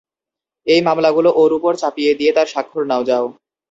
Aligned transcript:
এই 0.67 0.81
মামলাগুলো 0.87 1.29
ওর 1.41 1.51
উপর 1.57 1.73
চাপিয়ে 1.81 2.13
দিয়ে 2.19 2.31
তার 2.33 2.47
স্বাক্ষর 2.53 2.83
নাও, 2.87 3.01
যাও। 3.09 3.25